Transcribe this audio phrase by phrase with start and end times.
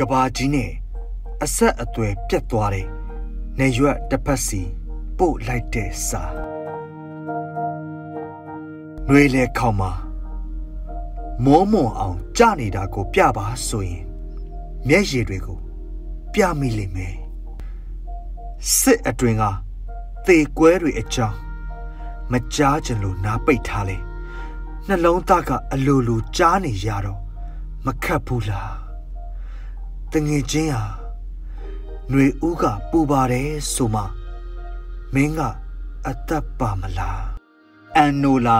[0.00, 0.70] ကဘာကြီးနဲ့
[1.44, 2.86] အဆက်အသွယ်ပြတ်သွားတဲ့
[3.58, 4.62] နေရွက်တစ်ဖက်စီ
[5.18, 6.22] ပို့လိုက်တဲ့စာ
[9.06, 9.92] ຫນွေလေခေါင်မှာ
[11.44, 14.04] မောမွန်အောင်ကြနေတာကို ပြပါဆိုရင်
[14.88, 15.58] မျက်ရည်တွေကို
[16.32, 17.16] ပြမိလိမ့်မယ်
[18.78, 19.44] စစ်အတွင်က
[20.26, 21.38] သေကွဲတွေအကြောင်း
[22.32, 23.98] မကြားကြလို့နားပိတ်ထားလေ
[24.86, 27.20] နှလုံးသားကအလိုလိုကြားနေရတော့
[27.84, 28.89] မခတ်ဘူးလား
[30.14, 30.84] တငယ်ချင်းဟာ
[32.10, 34.02] ຫນွေဦးကပူပါတယ်ဆိုမှ
[35.14, 35.40] မင်းက
[36.08, 37.22] အသက်ပါမလား
[37.96, 38.56] အန်နိုလာ